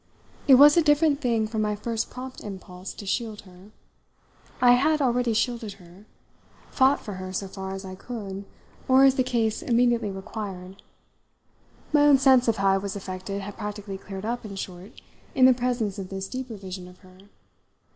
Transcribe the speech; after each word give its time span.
It 0.47 0.55
was 0.55 0.75
a 0.75 0.81
different 0.81 1.21
thing 1.21 1.45
from 1.45 1.61
my 1.61 1.75
first 1.75 2.09
prompt 2.09 2.41
impulse 2.43 2.91
to 2.95 3.05
shield 3.05 3.41
her. 3.41 3.69
I 4.59 4.71
had 4.71 4.99
already 4.99 5.33
shielded 5.35 5.73
her 5.73 6.05
fought 6.71 6.99
for 6.99 7.13
her 7.21 7.31
so 7.31 7.47
far 7.47 7.75
as 7.75 7.85
I 7.85 7.93
could 7.93 8.45
or 8.87 9.03
as 9.03 9.13
the 9.13 9.21
case 9.23 9.61
immediately 9.61 10.09
required. 10.09 10.81
My 11.93 12.01
own 12.01 12.17
sense 12.17 12.47
of 12.47 12.57
how 12.57 12.69
I 12.69 12.77
was 12.79 12.95
affected 12.95 13.41
had 13.43 13.57
practically 13.57 13.99
cleared 13.99 14.25
up, 14.25 14.43
in 14.43 14.55
short, 14.55 14.99
in 15.35 15.45
the 15.45 15.53
presence 15.53 15.99
of 15.99 16.09
this 16.09 16.27
deeper 16.27 16.55
vision 16.55 16.87
of 16.87 16.97
her. 17.01 17.19